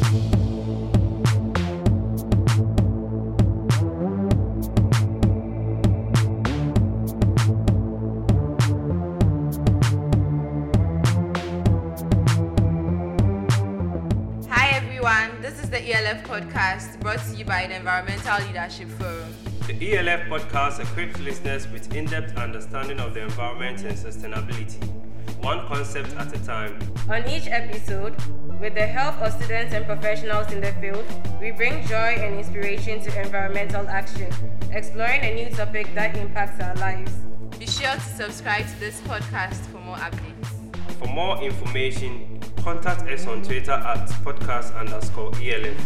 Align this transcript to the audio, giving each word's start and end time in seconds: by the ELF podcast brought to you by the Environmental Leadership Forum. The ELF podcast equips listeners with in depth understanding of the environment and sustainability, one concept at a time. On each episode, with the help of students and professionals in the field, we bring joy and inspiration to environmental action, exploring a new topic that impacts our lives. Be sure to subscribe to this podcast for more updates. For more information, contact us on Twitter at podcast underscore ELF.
by 0.00 0.40
the 15.70 15.94
ELF 15.94 16.24
podcast 16.24 16.98
brought 17.00 17.20
to 17.20 17.36
you 17.36 17.44
by 17.44 17.66
the 17.66 17.76
Environmental 17.76 18.44
Leadership 18.46 18.88
Forum. 18.88 19.32
The 19.66 19.96
ELF 19.96 20.28
podcast 20.28 20.80
equips 20.80 21.20
listeners 21.20 21.68
with 21.68 21.94
in 21.94 22.06
depth 22.06 22.36
understanding 22.36 22.98
of 22.98 23.14
the 23.14 23.22
environment 23.22 23.84
and 23.84 23.96
sustainability, 23.96 24.80
one 25.42 25.66
concept 25.66 26.14
at 26.16 26.34
a 26.34 26.38
time. 26.44 26.78
On 27.08 27.26
each 27.28 27.46
episode, 27.46 28.14
with 28.60 28.74
the 28.74 28.86
help 28.86 29.20
of 29.22 29.32
students 29.32 29.74
and 29.74 29.86
professionals 29.86 30.52
in 30.52 30.60
the 30.60 30.72
field, 30.74 31.04
we 31.40 31.50
bring 31.50 31.86
joy 31.86 32.14
and 32.18 32.38
inspiration 32.38 33.00
to 33.02 33.20
environmental 33.20 33.88
action, 33.88 34.32
exploring 34.70 35.20
a 35.22 35.34
new 35.34 35.56
topic 35.56 35.94
that 35.94 36.16
impacts 36.16 36.62
our 36.62 36.74
lives. 36.76 37.12
Be 37.58 37.66
sure 37.66 37.94
to 37.94 38.00
subscribe 38.00 38.66
to 38.66 38.80
this 38.80 39.00
podcast 39.02 39.60
for 39.66 39.78
more 39.78 39.96
updates. 39.96 40.48
For 40.98 41.08
more 41.08 41.42
information, 41.42 42.40
contact 42.62 43.02
us 43.08 43.26
on 43.26 43.42
Twitter 43.42 43.72
at 43.72 44.08
podcast 44.24 44.76
underscore 44.78 45.32
ELF. 45.42 45.76